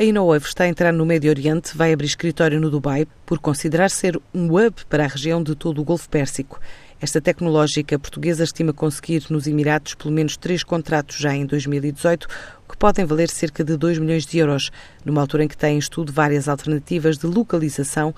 [0.00, 3.90] A InnoWave está a entrar no Médio Oriente, vai abrir escritório no Dubai, por considerar
[3.90, 6.58] ser um hub para a região de todo o Golfo Pérsico.
[6.98, 12.26] Esta tecnológica portuguesa estima conseguir nos Emirados pelo menos três contratos já em 2018,
[12.66, 14.70] que podem valer cerca de 2 milhões de euros,
[15.04, 18.14] numa altura em que tem em estudo várias alternativas de localização,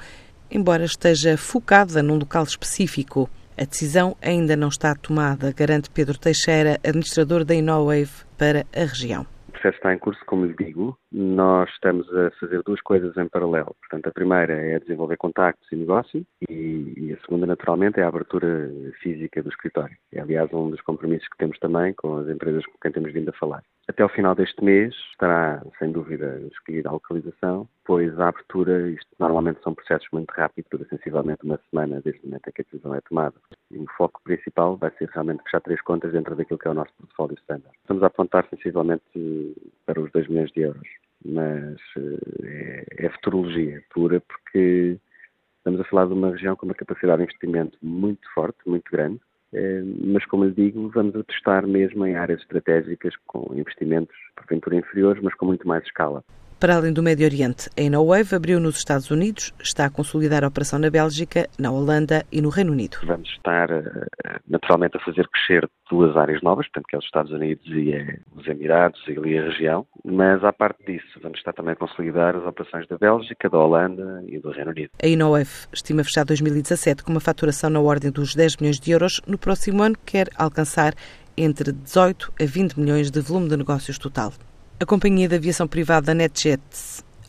[0.49, 3.29] embora esteja focada num local específico.
[3.59, 9.27] A decisão ainda não está tomada, garante Pedro Teixeira, administrador da InnoWave para a região
[9.63, 10.99] processo está em curso, como lhe digo.
[11.13, 13.77] Nós estamos a fazer duas coisas em paralelo.
[13.81, 18.09] Portanto, a primeira é desenvolver contactos e negócio e, e, a segunda, naturalmente, é a
[18.09, 18.69] abertura
[19.01, 19.97] física do escritório.
[20.13, 23.29] É, aliás, um dos compromissos que temos também com as empresas com quem temos vindo
[23.29, 23.63] a falar.
[23.93, 29.07] Até ao final deste mês estará, sem dúvida, escolhida a localização, pois a abertura, isto
[29.19, 32.65] normalmente são processos muito rápidos, dura sensivelmente uma semana desde o momento em que a
[32.65, 33.35] decisão é tomada.
[33.71, 36.75] E o foco principal vai ser realmente fechar três contas dentro daquilo que é o
[36.75, 37.77] nosso portfólio standard.
[37.83, 39.05] Estamos a apontar sensivelmente
[39.85, 40.89] para os 2 milhões de euros,
[41.23, 44.97] mas eh, é, é futurologia pura porque
[45.59, 49.21] estamos a falar de uma região com uma capacidade de investimento muito forte, muito grande,
[49.21, 49.32] eh,
[50.05, 55.35] mas como lhe digo, vamos testar mesmo em áreas estratégicas com investimentos porventura inferiores, mas
[55.35, 56.25] com muito mais escala.
[56.63, 60.47] Para além do Médio Oriente, a InnoWave abriu nos Estados Unidos, está a consolidar a
[60.47, 62.99] operação na Bélgica, na Holanda e no Reino Unido.
[63.03, 63.83] Vamos estar eh,
[64.49, 68.17] naturalmente a fazer crescer duas áreas novas, portanto, que é os Estados Unidos e é
[68.37, 72.37] os Emirados e ali a região, mas à parte disso, vamos estar também a consolidar
[72.37, 74.91] as operações da Bélgica, da Holanda e do Reino Unido.
[75.03, 79.21] A InnoWave estima fechar 2017 com uma faturação na ordem dos 10 milhões de euros.
[79.27, 80.95] No próximo ano, quer alcançar
[81.37, 84.33] entre 18 a 20 milhões de volume de negócios total.
[84.83, 86.61] A companhia de aviação privada NetJet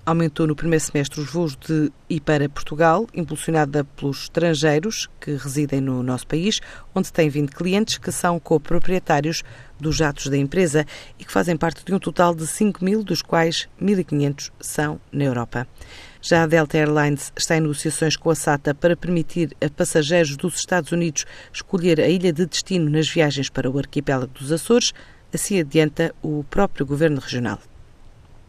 [0.03, 5.79] aumentou no primeiro semestre os voos de e para Portugal, impulsionada pelos estrangeiros que residem
[5.79, 6.59] no nosso país,
[6.95, 9.43] onde tem vindo clientes que são coproprietários
[9.79, 10.83] dos jatos da empresa
[11.19, 15.25] e que fazem parte de um total de 5 mil, dos quais 1.500 são na
[15.25, 15.67] Europa.
[16.23, 20.55] Já a Delta Airlines está em negociações com a SATA para permitir a passageiros dos
[20.55, 24.91] Estados Unidos escolher a ilha de destino nas viagens para o arquipélago dos Açores,
[25.33, 27.59] Assim adianta o próprio Governo Regional.